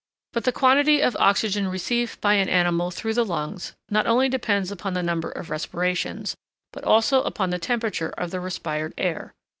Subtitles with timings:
[0.33, 4.71] But the quantity of oxygen received by an animal through the lungs not only depends
[4.71, 6.35] upon the number of respirations,
[6.73, 9.35] but also upon the temperature of the respired air.